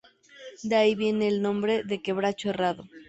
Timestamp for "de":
0.63-0.75, 1.83-2.01